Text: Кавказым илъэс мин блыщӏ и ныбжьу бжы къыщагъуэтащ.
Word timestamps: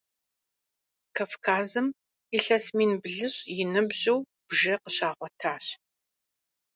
Кавказым 1.17 1.87
илъэс 2.37 2.65
мин 2.77 2.91
блыщӏ 3.01 3.39
и 3.61 3.63
ныбжьу 3.71 4.17
бжы 4.47 4.73
къыщагъуэтащ. 4.81 5.65